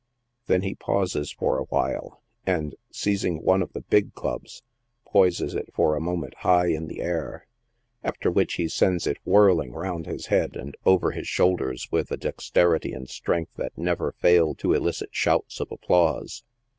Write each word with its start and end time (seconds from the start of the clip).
Then 0.47 0.63
he 0.63 0.73
pauses 0.73 1.31
for 1.31 1.59
a 1.59 1.65
while, 1.65 2.23
and, 2.43 2.73
seizing 2.91 3.43
one 3.43 3.61
of 3.61 3.73
the 3.73 3.81
big 3.81 4.15
clubs, 4.15 4.63
poises 5.05 5.53
it 5.53 5.69
for 5.75 5.93
a 5.95 6.01
moment 6.01 6.33
high 6.37 6.69
in 6.69 6.87
the 6.87 7.01
air, 7.03 7.45
after 8.03 8.31
which 8.31 8.55
he 8.55 8.67
sends 8.67 9.05
it 9.05 9.17
whirling 9.25 9.73
round 9.73 10.07
his 10.07 10.25
head 10.25 10.55
and 10.55 10.75
over 10.87 11.11
his 11.11 11.27
shoulders 11.27 11.87
with 11.91 12.09
a 12.11 12.17
dexterity 12.17 12.93
and 12.93 13.09
strength 13.11 13.53
that 13.57 13.77
never 13.77 14.13
fail 14.13 14.55
to 14.55 14.73
elicit 14.73 15.09
shouts 15.13 15.59
of 15.59 15.71
applause. 15.71 16.43